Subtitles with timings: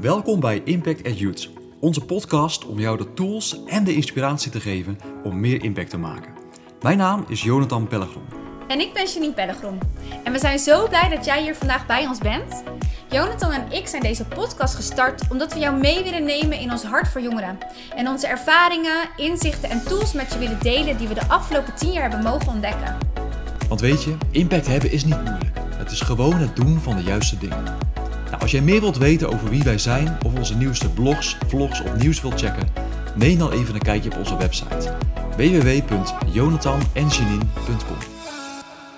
[0.00, 1.50] Welkom bij Impact at Youth,
[1.80, 5.98] onze podcast om jou de tools en de inspiratie te geven om meer impact te
[5.98, 6.32] maken.
[6.80, 8.22] Mijn naam is Jonathan Pellegrom.
[8.68, 9.78] En ik ben Janine Pellegrom.
[10.24, 12.62] En we zijn zo blij dat jij hier vandaag bij ons bent.
[13.10, 16.82] Jonathan en ik zijn deze podcast gestart omdat we jou mee willen nemen in ons
[16.82, 17.58] hart voor jongeren.
[17.96, 21.92] En onze ervaringen, inzichten en tools met je willen delen die we de afgelopen tien
[21.92, 22.98] jaar hebben mogen ontdekken.
[23.68, 25.58] Want weet je, impact hebben is niet moeilijk.
[25.76, 27.90] Het is gewoon het doen van de juiste dingen.
[28.40, 31.96] Als jij meer wilt weten over wie wij zijn of onze nieuwste blogs, vlogs of
[31.96, 32.68] nieuws wilt checken,
[33.14, 34.96] neem dan even een kijkje op onze website
[35.36, 37.96] www.jonathanenjanine.com.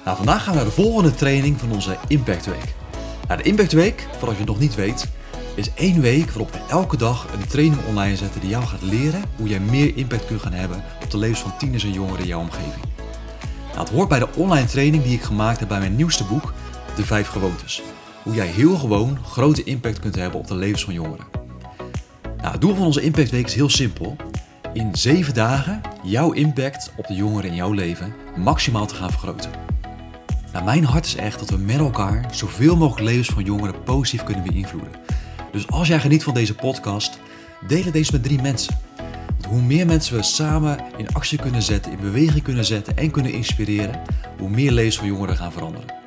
[0.04, 2.74] Nou, vandaag gaan we naar de volgende training van onze Impact Week.
[3.28, 5.08] Nou, de Impact Week, voor als je het nog niet weet,
[5.54, 9.22] is één week waarop we elke dag een training online zetten die jou gaat leren
[9.36, 12.26] hoe jij meer impact kunt gaan hebben op de levens van tieners en jongeren in
[12.26, 12.84] jouw omgeving.
[13.68, 16.52] Nou, het hoort bij de online training die ik gemaakt heb bij mijn nieuwste boek,
[16.96, 17.82] De Vijf Gewoontes.
[18.22, 21.26] Hoe jij heel gewoon grote impact kunt hebben op de levens van jongeren.
[22.36, 24.16] Nou, het doel van onze Impact Week is heel simpel.
[24.72, 29.50] In zeven dagen jouw impact op de jongeren in jouw leven maximaal te gaan vergroten.
[30.52, 34.24] Nou, mijn hart is echt dat we met elkaar zoveel mogelijk levens van jongeren positief
[34.24, 34.92] kunnen beïnvloeden.
[35.52, 37.18] Dus als jij geniet van deze podcast,
[37.66, 38.78] deel deze met drie mensen.
[39.26, 43.10] Want hoe meer mensen we samen in actie kunnen zetten, in beweging kunnen zetten en
[43.10, 44.00] kunnen inspireren,
[44.38, 46.01] hoe meer levens van jongeren gaan veranderen.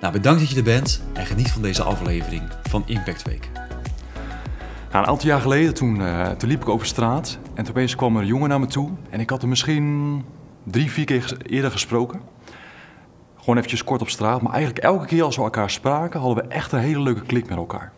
[0.00, 3.50] Nou, bedankt dat je er bent en geniet van deze aflevering van Impact Week.
[4.90, 7.94] Nou, een aantal jaar geleden, toen, uh, toen liep ik over straat en toen opeens
[7.94, 8.90] kwam er een jongen naar me toe.
[9.10, 10.24] En ik had hem misschien
[10.64, 12.20] drie, vier keer eerder gesproken.
[13.36, 14.42] Gewoon eventjes kort op straat.
[14.42, 17.48] Maar eigenlijk elke keer als we elkaar spraken, hadden we echt een hele leuke klik
[17.48, 17.92] met elkaar.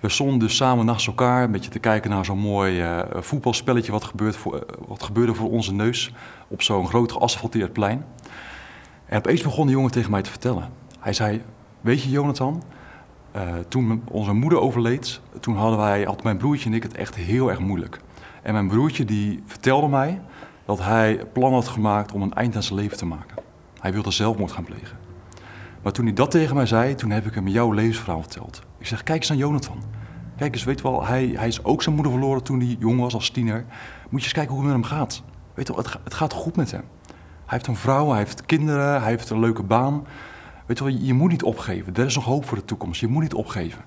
[0.00, 3.92] We stonden dus samen naast elkaar, een beetje te kijken naar zo'n mooi uh, voetbalspelletje
[3.92, 6.12] wat, voor, uh, wat gebeurde voor onze neus
[6.48, 8.04] op zo'n groot geasfalteerd plein.
[9.06, 10.83] En opeens begon de jongen tegen mij te vertellen.
[11.04, 11.42] Hij zei,
[11.80, 12.62] weet je Jonathan,
[13.36, 17.14] uh, toen onze moeder overleed, toen hadden wij, had mijn broertje en ik het echt
[17.14, 18.00] heel erg moeilijk.
[18.42, 20.20] En mijn broertje die vertelde mij
[20.64, 23.36] dat hij plan had gemaakt om een eind aan zijn leven te maken.
[23.80, 24.98] Hij wilde zelfmoord gaan plegen.
[25.82, 28.62] Maar toen hij dat tegen mij zei, toen heb ik hem jouw levensverhaal verteld.
[28.78, 29.82] Ik zeg, kijk eens naar Jonathan.
[30.36, 33.14] Kijk eens, weet wel, hij, hij is ook zijn moeder verloren toen hij jong was
[33.14, 33.64] als tiener.
[34.08, 35.22] Moet je eens kijken hoe het met hem gaat.
[35.54, 36.84] Weet wel, het, het gaat goed met hem.
[37.06, 37.12] Hij
[37.46, 40.06] heeft een vrouw, hij heeft kinderen, hij heeft een leuke baan.
[40.66, 41.94] Weet je wel, je moet niet opgeven.
[41.94, 43.00] Er is nog hoop voor de toekomst.
[43.00, 43.84] Je moet niet opgeven.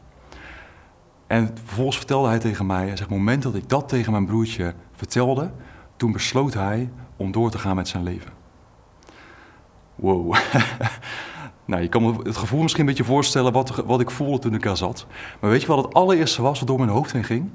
[1.28, 4.74] En vervolgens vertelde hij tegen mij, zeg, het moment dat ik dat tegen mijn broertje
[4.92, 5.52] vertelde,
[5.96, 8.32] toen besloot hij om door te gaan met zijn leven.
[9.96, 10.36] Wow.
[11.66, 14.54] nou, je kan me het gevoel misschien een beetje voorstellen wat, wat ik voelde toen
[14.54, 15.06] ik daar zat.
[15.40, 17.50] Maar weet je wat het allereerste was wat door mijn hoofd heen ging?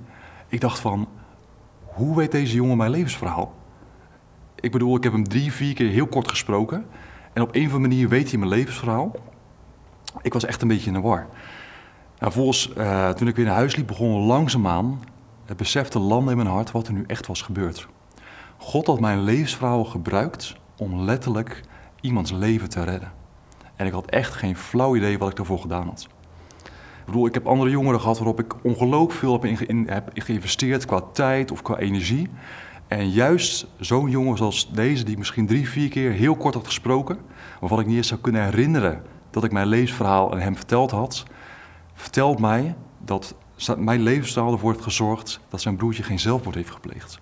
[0.49, 1.09] Ik dacht van,
[1.85, 3.55] hoe weet deze jongen mijn levensverhaal?
[4.55, 6.87] Ik bedoel, ik heb hem drie, vier keer heel kort gesproken.
[7.33, 9.13] En op een of andere manier weet hij mijn levensverhaal.
[10.23, 11.27] Ik was echt een beetje in de war.
[12.19, 15.01] Nou, volgens, uh, toen ik weer naar huis liep, begon langzaamaan
[15.45, 17.89] het besef te landen in mijn hart wat er nu echt was gebeurd.
[18.57, 21.63] God had mijn levensverhaal gebruikt om letterlijk
[22.01, 23.13] iemands leven te redden.
[23.77, 26.09] En ik had echt geen flauw idee wat ik daarvoor gedaan had.
[26.99, 30.85] Ik bedoel, ik heb andere jongeren gehad waarop ik ongelooflijk veel heb, in, heb geïnvesteerd
[30.85, 32.29] qua tijd of qua energie.
[32.93, 37.19] En juist zo'n jongen zoals deze, die misschien drie, vier keer heel kort had gesproken,
[37.61, 41.25] waarvan ik niet eens zou kunnen herinneren dat ik mijn levensverhaal aan hem verteld had,
[41.95, 43.35] vertelt mij dat
[43.79, 47.19] mijn levensverhaal ervoor heeft gezorgd dat zijn broertje geen zelfmoord heeft gepleegd.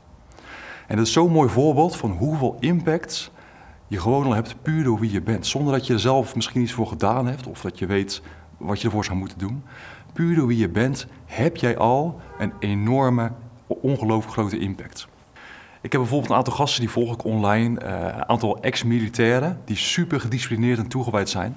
[0.86, 3.31] En dat is zo'n mooi voorbeeld van hoeveel impact
[3.87, 5.47] je gewoon al hebt puur door wie je bent.
[5.47, 8.22] Zonder dat je er zelf misschien iets voor gedaan hebt of dat je weet
[8.56, 9.62] wat je ervoor zou moeten doen.
[10.12, 13.32] Puur door wie je bent heb jij al een enorme,
[13.66, 15.08] ongelooflijk grote impact.
[15.82, 17.80] Ik heb bijvoorbeeld een aantal gasten die volg ik online.
[17.84, 21.56] Uh, een aantal ex-militairen die super gedisciplineerd en toegewijd zijn.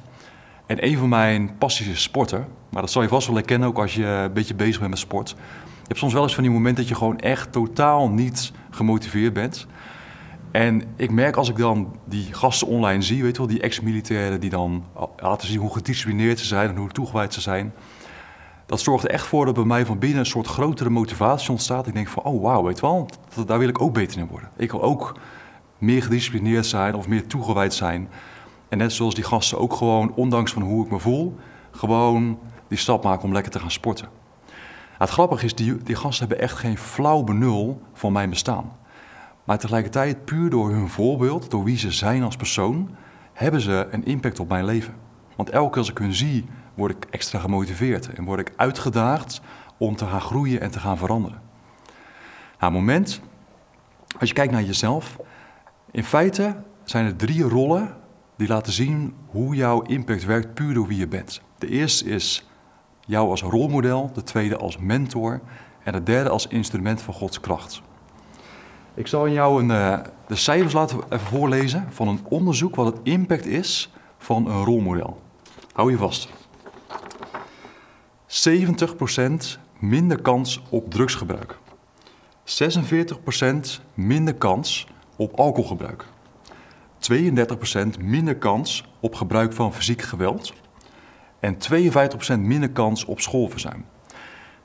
[0.65, 2.47] En een van mijn passies is sporten.
[2.69, 4.99] Maar dat zal je vast wel herkennen ook als je een beetje bezig bent met
[4.99, 5.29] sport.
[5.29, 9.33] Je hebt soms wel eens van die momenten dat je gewoon echt totaal niet gemotiveerd
[9.33, 9.67] bent.
[10.51, 14.39] En ik merk als ik dan die gasten online zie, weet je wel, die ex-militairen
[14.39, 14.85] die dan
[15.17, 17.73] laten zien hoe gedisciplineerd ze zijn en hoe toegewijd ze zijn.
[18.65, 21.87] Dat zorgt echt voor dat bij mij van binnen een soort grotere motivatie ontstaat.
[21.87, 23.09] Ik denk van, oh wauw, weet je wel,
[23.45, 24.49] daar wil ik ook beter in worden.
[24.57, 25.15] Ik wil ook
[25.77, 28.09] meer gedisciplineerd zijn of meer toegewijd zijn.
[28.69, 31.35] En net zoals die gasten ook gewoon, ondanks van hoe ik me voel,
[31.71, 34.07] gewoon die stap maken om lekker te gaan sporten.
[34.97, 38.71] het grappige is, die, die gasten hebben echt geen flauw benul van mijn bestaan.
[39.43, 42.95] Maar tegelijkertijd, puur door hun voorbeeld, door wie ze zijn als persoon,
[43.33, 44.93] hebben ze een impact op mijn leven.
[45.35, 49.41] Want elke keer als ik hun zie, word ik extra gemotiveerd en word ik uitgedaagd
[49.77, 51.41] om te gaan groeien en te gaan veranderen.
[52.59, 53.21] Nou, moment,
[54.19, 55.17] als je kijkt naar jezelf,
[55.91, 57.95] in feite zijn er drie rollen
[58.35, 61.41] die laten zien hoe jouw impact werkt puur door wie je bent.
[61.57, 62.49] De eerste is
[63.05, 65.41] jou als rolmodel, de tweede als mentor
[65.83, 67.81] en de derde als instrument van Gods kracht.
[68.93, 72.85] Ik zal in jou een, uh, de cijfers laten even voorlezen van een onderzoek wat
[72.85, 75.21] het impact is van een rolmodel.
[75.73, 76.29] Hou je vast.
[78.33, 81.57] 70% minder kans op drugsgebruik.
[82.43, 86.05] 46% minder kans op alcoholgebruik.
[87.11, 90.53] 32% minder kans op gebruik van fysiek geweld.
[91.39, 91.57] En
[92.35, 93.85] 52% minder kans op schoolverzuim.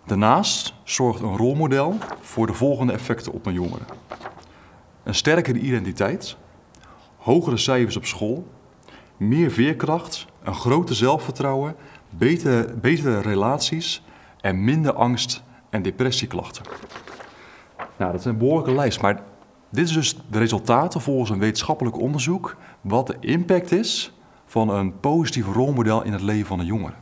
[0.06, 3.84] Daarnaast zorgt een rolmodel voor de volgende effecten op een jongere:
[5.02, 6.36] een sterkere identiteit,
[7.16, 8.46] hogere cijfers op school,
[9.16, 11.76] meer veerkracht, een groter zelfvertrouwen,
[12.10, 14.02] betere, relaties
[14.40, 16.64] en minder angst en depressieklachten.
[17.96, 19.22] Nou, dat is een behoorlijke lijst, maar
[19.70, 24.12] dit is dus de resultaten volgens een wetenschappelijk onderzoek wat de impact is
[24.46, 26.94] van een positief rolmodel in het leven van een jongere.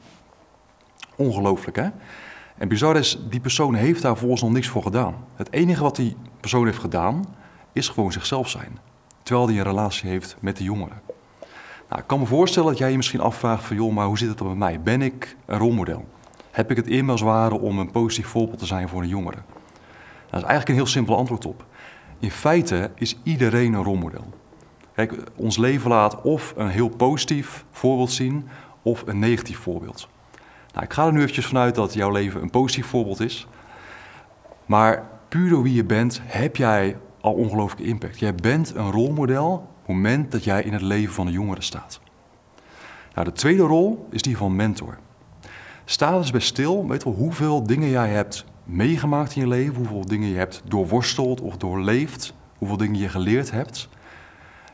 [1.17, 1.89] Ongelooflijk, hè?
[2.59, 5.15] En bizar is, die persoon heeft daar volgens nog niks voor gedaan.
[5.35, 7.25] Het enige wat die persoon heeft gedaan,
[7.73, 8.79] is gewoon zichzelf zijn.
[9.23, 11.01] Terwijl hij een relatie heeft met de jongeren.
[11.89, 13.77] Nou, ik kan me voorstellen dat jij je misschien afvraagt van...
[13.77, 14.81] joh, maar hoe zit het dan met mij?
[14.81, 16.05] Ben ik een rolmodel?
[16.51, 19.39] Heb ik het in ware om een positief voorbeeld te zijn voor een jongere?
[20.31, 21.65] Dat is eigenlijk een heel simpel antwoord op.
[22.19, 24.25] In feite is iedereen een rolmodel.
[24.95, 28.49] Kijk, ons leven laat of een heel positief voorbeeld zien...
[28.83, 30.09] of een negatief voorbeeld.
[30.73, 33.47] Nou, ik ga er nu eventjes vanuit dat jouw leven een positief voorbeeld is.
[34.67, 38.19] Maar puur door wie je bent, heb jij al ongelooflijke impact.
[38.19, 42.01] Jij bent een rolmodel moment dat jij in het leven van een jongere staat.
[43.15, 44.99] Nou, de tweede rol is die van mentor.
[45.85, 50.07] Sta eens bij stil, weet wel hoeveel dingen jij hebt meegemaakt in je leven, hoeveel
[50.07, 53.89] dingen je hebt doorworsteld of doorleefd, hoeveel dingen je geleerd hebt.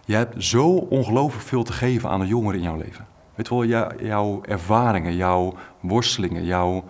[0.05, 3.07] Je hebt zo ongelooflijk veel te geven aan een jongere in jouw leven.
[3.35, 6.85] Weet wel, jouw ervaringen, jouw worstelingen, jouw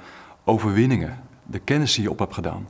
[0.44, 2.69] overwinningen, de kennis die je op hebt gedaan.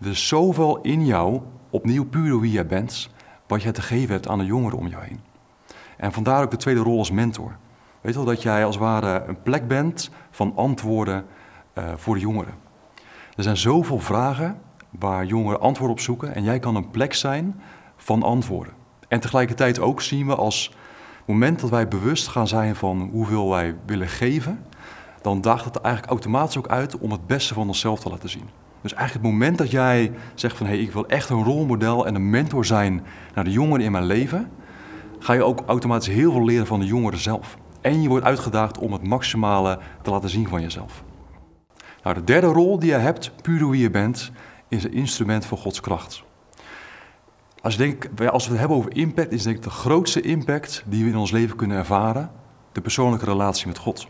[0.00, 1.40] Er is zoveel in jou
[1.70, 3.10] opnieuw puur wie jij bent,
[3.54, 5.20] wat jij te geven hebt aan de jongeren om jou heen.
[5.96, 7.56] En vandaar ook de tweede rol als mentor.
[8.00, 11.26] Weet wel dat jij als het ware een plek bent van antwoorden
[11.74, 12.54] uh, voor de jongeren.
[13.36, 14.60] Er zijn zoveel vragen
[14.90, 17.60] waar jongeren antwoord op zoeken en jij kan een plek zijn
[17.96, 18.72] van antwoorden.
[19.08, 20.74] En tegelijkertijd ook zien we als
[21.24, 24.64] moment dat wij bewust gaan zijn van hoeveel wij willen geven,
[25.22, 28.48] dan daagt het eigenlijk automatisch ook uit om het beste van onszelf te laten zien.
[28.84, 32.06] Dus eigenlijk het moment dat jij zegt van hé, hey, ik wil echt een rolmodel
[32.06, 33.04] en een mentor zijn
[33.34, 34.50] naar de jongeren in mijn leven,
[35.18, 37.56] ga je ook automatisch heel veel leren van de jongeren zelf.
[37.80, 41.04] En je wordt uitgedaagd om het maximale te laten zien van jezelf.
[42.02, 44.30] Nou, de derde rol die je hebt, puur wie je bent,
[44.68, 46.22] is een instrument van Gods kracht.
[47.60, 51.04] Als, denk, als we het hebben over impact, is denk ik de grootste impact die
[51.04, 52.30] we in ons leven kunnen ervaren,
[52.72, 54.06] de persoonlijke relatie met God.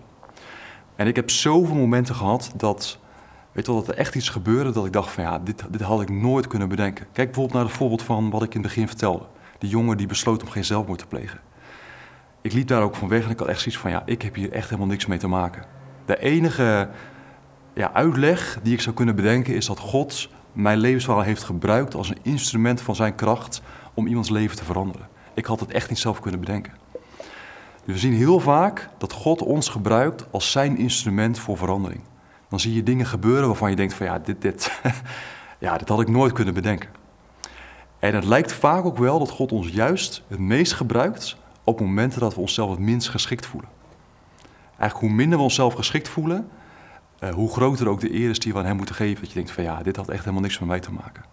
[0.96, 2.98] En ik heb zoveel momenten gehad dat
[3.54, 5.80] Weet je wel, dat er echt iets gebeurde dat ik dacht van ja, dit, dit
[5.80, 7.06] had ik nooit kunnen bedenken.
[7.12, 9.24] Kijk bijvoorbeeld naar het voorbeeld van wat ik in het begin vertelde.
[9.58, 11.40] Die jongen die besloot om geen zelfmoord te plegen.
[12.40, 14.34] Ik liep daar ook van weg en ik had echt zoiets van ja, ik heb
[14.34, 15.64] hier echt helemaal niks mee te maken.
[16.06, 16.88] De enige
[17.74, 22.08] ja, uitleg die ik zou kunnen bedenken is dat God mijn levensverhaal heeft gebruikt als
[22.08, 23.62] een instrument van zijn kracht
[23.94, 25.08] om iemands leven te veranderen.
[25.34, 26.72] Ik had het echt niet zelf kunnen bedenken.
[27.84, 32.00] Dus we zien heel vaak dat God ons gebruikt als zijn instrument voor verandering
[32.54, 34.80] dan zie je dingen gebeuren waarvan je denkt van ja, dit, dit,
[35.58, 36.90] ja, dit had ik nooit kunnen bedenken.
[37.98, 42.20] En het lijkt vaak ook wel dat God ons juist het meest gebruikt op momenten
[42.20, 43.70] dat we onszelf het minst geschikt voelen.
[44.78, 46.48] Eigenlijk hoe minder we onszelf geschikt voelen,
[47.20, 49.20] uh, hoe groter ook de eer is die we aan hem moeten geven.
[49.20, 51.24] Dat je denkt van ja, dit had echt helemaal niks met mij te maken.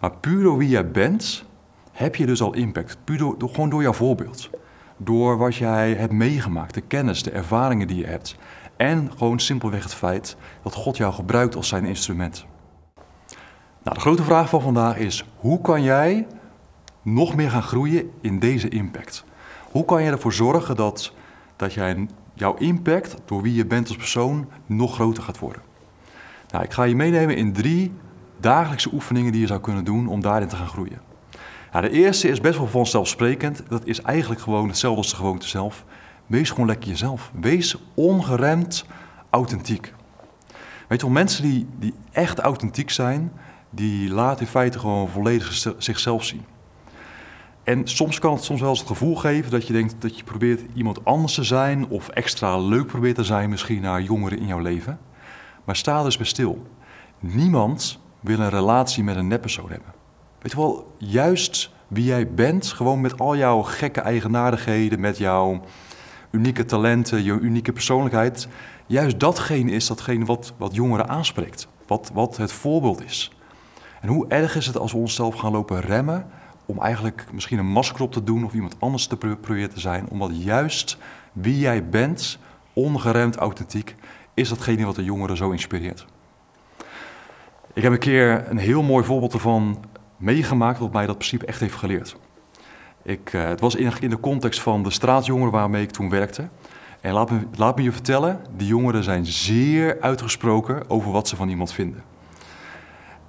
[0.00, 1.44] Maar puur door wie jij bent,
[1.92, 2.98] heb je dus al impact.
[3.04, 4.50] Puur door, gewoon door jouw voorbeeld.
[4.96, 8.36] Door wat jij hebt meegemaakt, de kennis, de ervaringen die je hebt.
[8.78, 12.46] En gewoon simpelweg het feit dat God jou gebruikt als zijn instrument.
[13.82, 16.26] Nou, de grote vraag van vandaag is: hoe kan jij
[17.02, 19.24] nog meer gaan groeien in deze impact?
[19.70, 21.12] Hoe kan je ervoor zorgen dat,
[21.56, 25.62] dat jij, jouw impact door wie je bent als persoon nog groter gaat worden?
[26.50, 27.92] Nou, ik ga je meenemen in drie
[28.40, 31.00] dagelijkse oefeningen die je zou kunnen doen om daarin te gaan groeien.
[31.72, 33.62] Nou, de eerste is best wel vanzelfsprekend.
[33.68, 35.84] Dat is eigenlijk gewoon hetzelfde als de gewoonte zelf.
[36.28, 37.30] Wees gewoon lekker jezelf.
[37.40, 38.84] Wees ongeremd
[39.30, 39.94] authentiek.
[40.88, 43.32] Weet je wel, mensen die, die echt authentiek zijn,
[43.70, 46.44] die laten in feite gewoon volledig zichzelf zien.
[47.62, 50.24] En soms kan het soms wel eens het gevoel geven dat je denkt dat je
[50.24, 54.46] probeert iemand anders te zijn of extra leuk probeert te zijn misschien naar jongeren in
[54.46, 54.98] jouw leven.
[55.64, 56.66] Maar sta dus bij stil.
[57.18, 59.92] Niemand wil een relatie met een neppersoon hebben.
[60.40, 65.60] Weet je wel, juist wie jij bent, gewoon met al jouw gekke eigenaardigheden, met jouw
[66.30, 68.48] unieke talenten, je unieke persoonlijkheid.
[68.86, 71.68] Juist datgene is datgene wat, wat jongeren aanspreekt.
[71.86, 73.32] Wat, wat het voorbeeld is.
[74.00, 76.26] En hoe erg is het als we onszelf gaan lopen remmen
[76.66, 80.08] om eigenlijk misschien een masker op te doen of iemand anders te proberen te zijn,
[80.08, 80.98] omdat juist
[81.32, 82.38] wie jij bent,
[82.72, 83.94] ongeremd, authentiek,
[84.34, 86.06] is datgene wat de jongeren zo inspireert.
[87.72, 89.84] Ik heb een keer een heel mooi voorbeeld ervan
[90.16, 92.16] meegemaakt, wat mij dat principe echt heeft geleerd.
[93.08, 96.48] Ik, uh, het was in, de context van de straatjongeren waarmee ik toen werkte.
[97.00, 101.36] En laat me, laat me je vertellen, die jongeren zijn zeer uitgesproken over wat ze
[101.36, 102.02] van iemand vinden.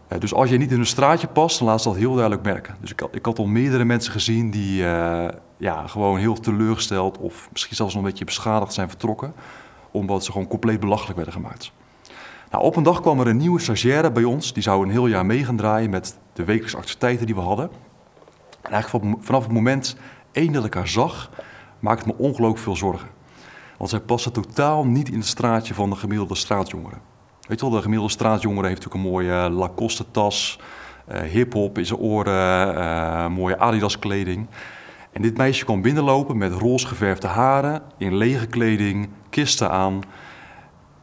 [0.09, 2.75] Uh, dus als je niet in een straatje past, laat ze dat heel duidelijk merken.
[2.81, 7.50] Dus ik, ik had al meerdere mensen gezien die uh, ja, gewoon heel teleurgesteld of
[7.51, 9.33] misschien zelfs nog een beetje beschadigd zijn vertrokken,
[9.91, 11.71] omdat ze gewoon compleet belachelijk werden gemaakt.
[12.51, 15.07] Nou, op een dag kwam er een nieuwe stagiaire bij ons, die zou een heel
[15.07, 17.69] jaar mee gaan draaien met de wekelijkse activiteiten die we hadden.
[18.61, 19.95] En eigenlijk vanaf het moment
[20.31, 21.29] één dat ik haar zag,
[21.79, 23.07] maakte me ongelooflijk veel zorgen.
[23.77, 27.01] Want zij paste totaal niet in het straatje van de gemiddelde straatjongeren.
[27.47, 30.59] Weet je wel, de gemiddelde straatjongere heeft natuurlijk een mooie Lacoste-tas,
[31.11, 34.47] uh, hip-hop in zijn oren, uh, mooie Adidas-kleding.
[35.11, 40.01] En dit meisje kwam binnenlopen met roze geverfde haren, in lege kleding, kisten aan.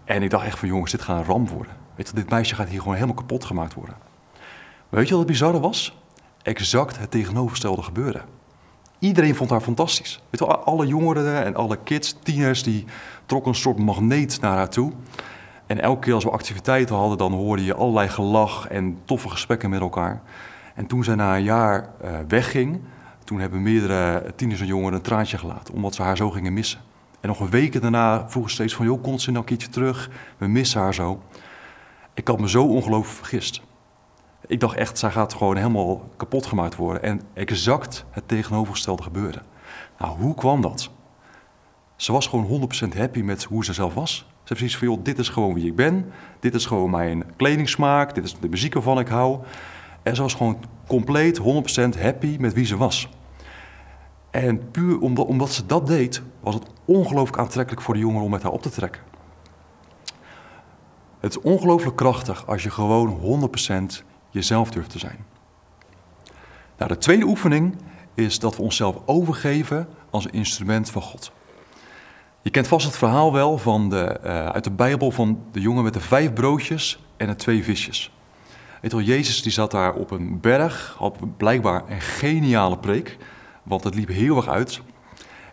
[0.05, 1.73] En ik dacht echt van jongens, dit gaat een ramp worden.
[1.95, 3.97] Weet je, dit meisje gaat hier gewoon helemaal kapot gemaakt worden.
[4.89, 5.97] Weet je wat het bizarre was?
[6.47, 8.21] Exact het tegenovergestelde gebeurde.
[8.99, 10.23] Iedereen vond haar fantastisch.
[10.65, 12.85] Alle jongeren en alle kids, tieners, die
[13.27, 14.93] trokken een soort magneet naar haar toe.
[15.67, 19.71] En elke keer als we activiteiten hadden, dan hoorde je allerlei gelach en toffe gesprekken
[19.71, 20.23] met elkaar.
[20.75, 22.81] En toen zij na een jaar uh, wegging,
[23.25, 26.81] toen hebben meerdere tieners en jongeren een traantje gelaten, omdat ze haar zo gingen missen.
[27.21, 29.69] En nog een weken daarna vroegen ze steeds van, joh, komt ze nou een keertje
[29.69, 30.11] terug?
[30.39, 31.23] We missen haar zo.
[32.15, 33.63] Ik had me zo ongelooflijk vergist.
[34.47, 37.03] Ik dacht echt, zij gaat gewoon helemaal kapot gemaakt worden.
[37.03, 39.43] En exact het tegenovergestelde gebeurde.
[39.99, 40.91] Nou, hoe kwam dat?
[41.97, 44.17] Ze was gewoon 100% happy met hoe ze zelf was.
[44.17, 46.13] Ze heeft precies van, joh, dit is gewoon wie ik ben.
[46.41, 48.15] Dit is gewoon mijn kledingsmaak.
[48.15, 49.39] Dit is de muziek waarvan ik hou.
[50.03, 51.43] En ze was gewoon compleet 100%
[52.01, 53.09] happy met wie ze was.
[54.31, 58.31] En puur omdat, omdat ze dat deed, was het ongelooflijk aantrekkelijk voor de jongeren om
[58.31, 59.03] met haar op te trekken.
[61.21, 63.49] Het is ongelooflijk krachtig als je gewoon
[64.01, 64.05] 100%
[64.37, 65.25] jezelf durft te zijn.
[66.79, 67.77] Nou, de tweede oefening
[68.15, 71.33] is dat we onszelf overgeven als een instrument van God.
[72.43, 75.85] Je kent vast het verhaal wel van de, uh, uit de Bijbel van de jongen
[75.85, 78.13] met de vijf broodjes en de twee visjes.
[78.81, 83.17] Weet Jezus die zat daar op een berg, had blijkbaar een geniale preek,
[83.63, 84.81] want het liep heel erg uit.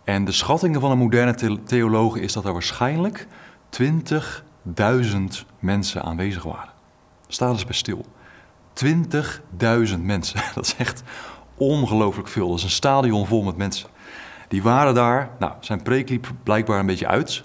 [0.03, 3.27] En de schattingen van een moderne theoloog is dat er waarschijnlijk
[3.69, 3.83] 20.000
[5.59, 6.73] mensen aanwezig waren.
[7.27, 8.05] Sta eens bij stil.
[8.73, 10.41] 20.000 mensen.
[10.55, 11.03] Dat is echt
[11.57, 12.47] ongelooflijk veel.
[12.47, 13.89] Dat is een stadion vol met mensen.
[14.47, 15.29] Die waren daar.
[15.39, 17.43] Nou, zijn preek liep blijkbaar een beetje uit.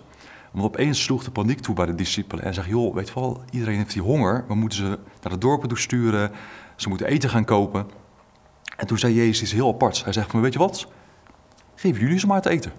[0.50, 2.44] Want opeens sloeg de paniek toe bij de discipelen.
[2.44, 4.44] En zegt, joh, weet je wel, iedereen heeft die honger.
[4.48, 6.30] We moeten ze naar de dorpen toe sturen.
[6.76, 7.86] Ze moeten eten gaan kopen.
[8.76, 10.04] En toen zei Jezus iets heel aparts.
[10.04, 10.86] Hij zegt van, weet je wat?
[11.74, 12.72] Geef jullie ze maar te eten.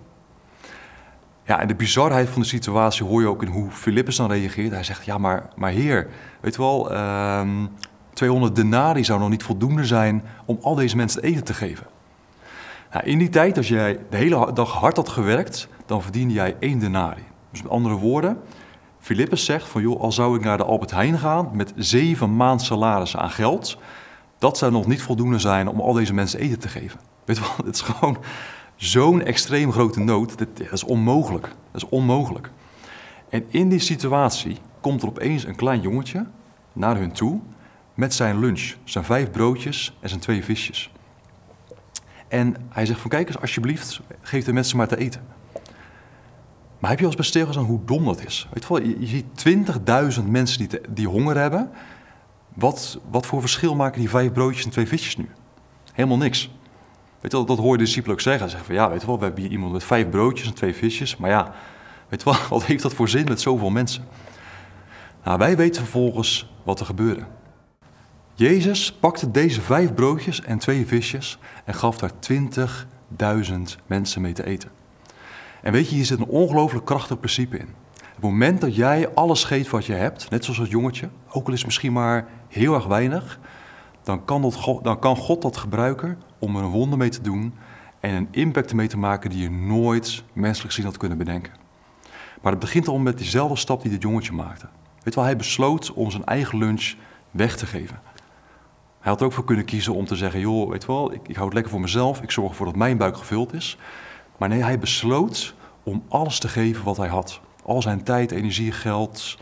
[1.44, 4.72] Ja, en de bizarheid van de situatie hoor je ook in hoe Filippus dan reageert.
[4.72, 6.08] Hij zegt, ja, maar, maar heer,
[6.42, 6.92] weet je wel,
[8.14, 11.88] 200 ehm, denari zou nog niet voldoende zijn om al deze mensen eten te geven.
[12.92, 16.56] Nou, in die tijd, als jij de hele dag hard had gewerkt, dan verdiende jij
[16.60, 17.24] één denari.
[17.52, 18.38] Dus met andere woorden,
[19.00, 22.62] Filippus zegt van, joh, al zou ik naar de Albert Heijn gaan met zeven maand
[22.62, 23.78] salaris aan geld,
[24.38, 27.00] dat zou nog niet voldoende zijn om al deze mensen eten te geven.
[27.26, 28.18] Weet wel, het is gewoon
[28.76, 31.48] zo'n extreem grote nood, dat, dat is onmogelijk.
[31.72, 32.52] Dat is onmogelijk.
[33.30, 36.26] En in die situatie komt er opeens een klein jongetje
[36.74, 37.40] naar hun toe
[38.00, 40.92] met zijn lunch, zijn vijf broodjes en zijn twee visjes.
[42.28, 45.22] En hij zegt van kijk eens, alsjeblieft, geef de mensen maar te eten.
[46.80, 48.48] Maar heb je al eens bij hoe dom dat is?
[48.54, 51.70] Weet je, wel, je, ziet 20.000 mensen die, die honger hebben.
[52.54, 55.30] Wat, wat voor verschil maken die vijf broodjes en twee visjes nu?
[55.94, 56.52] Helemaal niks.
[57.22, 58.44] Weet je wel, dat hoor je de discipelen ook zeggen.
[58.44, 60.54] Ze zeggen van ja, weet je wel, we hebben hier iemand met vijf broodjes en
[60.54, 61.18] twee visjes.
[61.18, 61.54] Maar ja,
[62.10, 64.04] weet je wel, wat heeft dat voor zin met zoveel mensen?
[65.24, 67.26] Nou, wij weten vervolgens wat er gebeurde.
[68.40, 72.12] Jezus pakte deze vijf broodjes en twee visjes en gaf daar
[73.48, 73.54] 20.000
[73.88, 74.72] mensen mee te eten.
[75.62, 77.68] En weet je, hier zit een ongelooflijk krachtig principe in.
[77.94, 81.52] Het moment dat jij alles geeft wat je hebt, net zoals dat jongetje, ook al
[81.54, 83.40] is het misschien maar heel erg weinig,
[84.04, 87.54] dan kan, dan kan God dat gebruiken om er een wonder mee te doen
[88.00, 91.54] en een impact mee te maken die je nooit menselijk gezien had kunnen bedenken.
[92.42, 94.68] Maar het begint al met diezelfde stap die dit jongetje maakte.
[95.04, 96.94] Weet wel, hij besloot om zijn eigen lunch
[97.32, 98.08] weg te geven.
[99.10, 101.36] Hij had ook voor kunnen kiezen om te zeggen, joh, weet je wel, ik, ik
[101.36, 103.78] hou het lekker voor mezelf, ik zorg ervoor dat mijn buik gevuld is.
[104.38, 107.42] Maar nee, hij besloot om alles te geven wat hij had.
[107.64, 109.38] Al zijn tijd, energie, geld,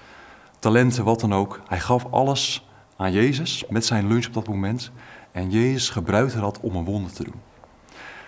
[0.60, 1.62] talenten, wat dan ook.
[1.68, 4.92] Hij gaf alles aan Jezus met zijn lunch op dat moment.
[5.32, 7.42] En Jezus gebruikte dat om een wonder te doen.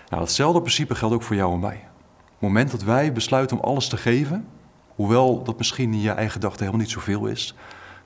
[0.08, 1.76] Nou, datzelfde principe geldt ook voor jou en mij.
[1.76, 4.46] Op het moment dat wij besluiten om alles te geven,
[4.94, 7.54] hoewel dat misschien in je eigen gedachte helemaal niet zoveel is,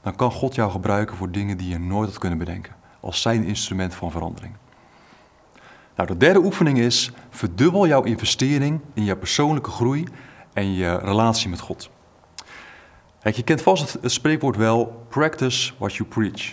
[0.02, 2.82] dan kan God jou gebruiken voor dingen die je nooit had kunnen bedenken.
[3.04, 4.54] Als zijn instrument van verandering.
[5.96, 10.04] Nou, de derde oefening is: verdubbel jouw investering in je persoonlijke groei
[10.52, 11.90] en je relatie met God.
[13.20, 16.52] Kijk, je kent vast het, spreekwoord wel: practice what you preach.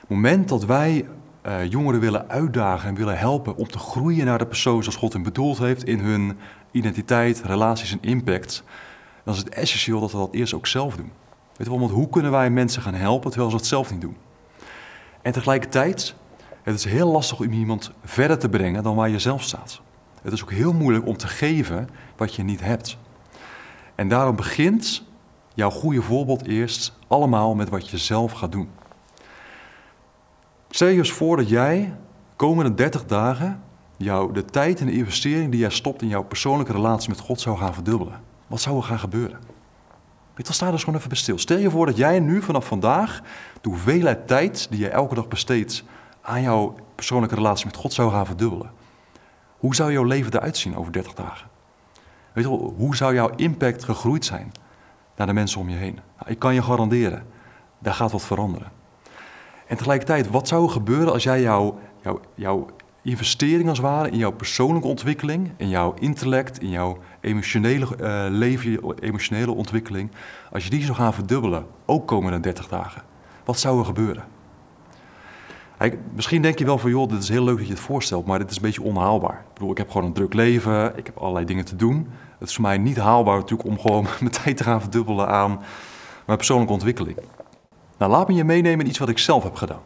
[0.00, 1.08] Het moment dat wij
[1.46, 5.12] uh, jongeren willen uitdagen en willen helpen om te groeien naar de persoon zoals God
[5.12, 6.38] hen bedoeld heeft in hun
[6.70, 8.62] identiteit, relaties en impact,
[9.24, 11.12] dan is het essentieel dat we dat eerst ook zelf doen.
[11.56, 14.00] Weet je wel, want hoe kunnen wij mensen gaan helpen terwijl ze het zelf niet
[14.00, 14.16] doen?
[15.22, 16.14] En tegelijkertijd,
[16.62, 19.80] het is heel lastig om iemand verder te brengen dan waar je zelf staat.
[20.22, 22.98] Het is ook heel moeilijk om te geven wat je niet hebt.
[23.94, 25.04] En daarom begint
[25.54, 28.68] jouw goede voorbeeld eerst allemaal met wat je zelf gaat doen.
[30.70, 33.62] Stel je eens voor dat jij de komende 30 dagen
[33.96, 37.40] jou de tijd en de investering die jij stopt in jouw persoonlijke relatie met God
[37.40, 38.20] zou gaan verdubbelen.
[38.46, 39.51] Wat zou er gaan gebeuren?
[40.34, 41.38] Weet je, sta eens gewoon even bij stil.
[41.38, 43.20] Stel je voor dat jij nu vanaf vandaag
[43.60, 45.84] de hoeveelheid tijd die je elke dag besteedt
[46.22, 48.70] aan jouw persoonlijke relatie met God zou gaan verdubbelen.
[49.56, 51.48] Hoe zou jouw leven eruit zien over 30 dagen?
[52.32, 54.52] Weet hoe zou jouw impact gegroeid zijn
[55.16, 55.94] naar de mensen om je heen?
[55.94, 57.26] Nou, ik kan je garanderen,
[57.78, 58.72] daar gaat wat veranderen.
[59.66, 62.66] En tegelijkertijd, wat zou er gebeuren als jij jouw, jouw, jouw
[63.02, 68.24] investering als het ware in jouw persoonlijke ontwikkeling, in jouw intellect, in jouw emotionele uh,
[68.28, 70.10] leven, emotionele ontwikkeling,
[70.52, 73.02] als je die zou gaan verdubbelen, ook komende 30 dagen,
[73.44, 74.24] wat zou er gebeuren?
[76.14, 78.38] misschien denk je wel van, joh, dit is heel leuk dat je het voorstelt, maar
[78.38, 79.44] dit is een beetje onhaalbaar.
[79.48, 82.08] Ik bedoel, ik heb gewoon een druk leven, ik heb allerlei dingen te doen.
[82.38, 85.60] Het is voor mij niet haalbaar natuurlijk om gewoon mijn tijd te gaan verdubbelen aan
[86.26, 87.16] mijn persoonlijke ontwikkeling.
[87.98, 89.80] Nou, laat me je meenemen in iets wat ik zelf heb gedaan.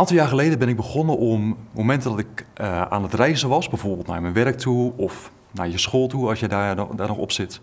[0.00, 3.68] Aantal jaar geleden ben ik begonnen om momenten dat ik uh, aan het reizen was,
[3.68, 7.32] bijvoorbeeld naar mijn werk toe of naar je school toe als je daar, nog op
[7.32, 7.60] zit.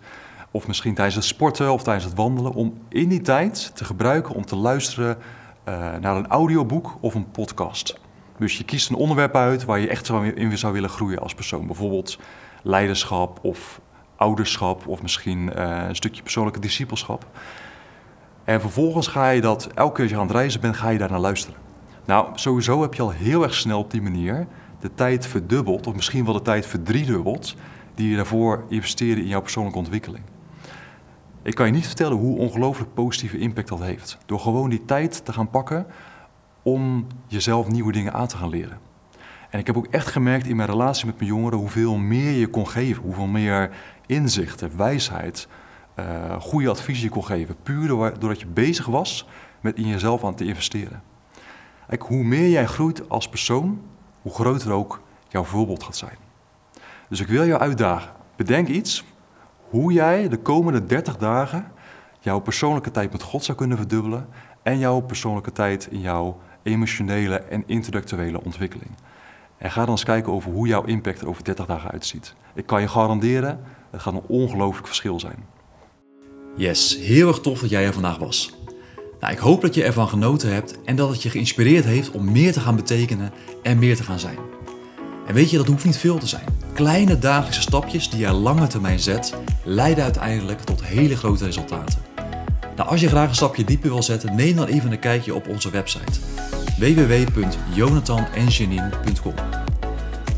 [0.50, 4.34] Of misschien tijdens het sporten of tijdens het wandelen, om in die tijd te gebruiken
[4.34, 5.16] om te luisteren
[5.68, 8.00] uh, naar een audioboek of een podcast.
[8.36, 11.66] Dus je kiest een onderwerp uit waar je echt in zou willen groeien als persoon.
[11.66, 12.18] Bijvoorbeeld
[12.62, 13.80] leiderschap of
[14.16, 17.26] ouderschap of misschien uh, een stukje persoonlijke discipelschap.
[18.44, 20.98] En vervolgens ga je dat, elke keer als je aan het reizen bent, ga je
[20.98, 21.67] daar naar luisteren.
[22.08, 24.46] Nou, sowieso heb je al heel erg snel op die manier
[24.80, 27.54] de tijd verdubbeld, of misschien wel de tijd verdriedubbeld,
[27.94, 30.24] die je daarvoor investeerde in jouw persoonlijke ontwikkeling.
[31.42, 34.18] Ik kan je niet vertellen hoe ongelooflijk positieve impact dat heeft.
[34.26, 35.86] Door gewoon die tijd te gaan pakken
[36.62, 38.78] om jezelf nieuwe dingen aan te gaan leren.
[39.50, 42.48] En ik heb ook echt gemerkt in mijn relatie met mijn jongeren hoeveel meer je
[42.48, 43.70] kon geven, hoeveel meer
[44.06, 45.48] inzichten, wijsheid,
[45.98, 47.56] uh, goede advies je kon geven.
[47.62, 49.26] Puur doordat je bezig was
[49.60, 51.02] met in jezelf aan te investeren.
[51.98, 53.82] Hoe meer jij groeit als persoon,
[54.22, 56.16] hoe groter ook jouw voorbeeld gaat zijn.
[57.08, 58.12] Dus ik wil jou uitdagen.
[58.36, 59.04] Bedenk iets
[59.68, 61.72] hoe jij de komende 30 dagen
[62.20, 64.28] jouw persoonlijke tijd met God zou kunnen verdubbelen
[64.62, 68.90] en jouw persoonlijke tijd in jouw emotionele en intellectuele ontwikkeling.
[69.58, 72.34] En ga dan eens kijken over hoe jouw impact er over 30 dagen uitziet.
[72.54, 75.44] Ik kan je garanderen, het gaat een ongelooflijk verschil zijn.
[76.56, 78.58] Yes, heel erg tof dat jij er vandaag was.
[79.20, 82.32] Nou, ik hoop dat je ervan genoten hebt en dat het je geïnspireerd heeft om
[82.32, 84.38] meer te gaan betekenen en meer te gaan zijn.
[85.26, 86.44] En weet je, dat hoeft niet veel te zijn.
[86.72, 92.02] Kleine dagelijkse stapjes die je lange termijn zet, leiden uiteindelijk tot hele grote resultaten.
[92.76, 95.48] Nou, als je graag een stapje dieper wil zetten, neem dan even een kijkje op
[95.48, 96.18] onze website
[96.78, 99.34] www.jonathanenjanine.com.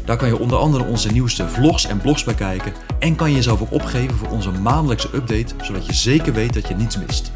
[0.04, 3.60] Daar kan je onder andere onze nieuwste vlogs en blogs bekijken en kan je jezelf
[3.60, 7.32] ook opgeven voor onze maandelijkse update, zodat je zeker weet dat je niets mist.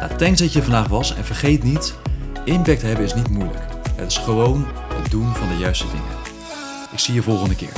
[0.00, 1.94] Nou, thanks dat je vandaag was en vergeet niet,
[2.44, 3.64] impact hebben is niet moeilijk.
[3.96, 6.16] Het is gewoon het doen van de juiste dingen.
[6.92, 7.72] Ik zie je volgende keer.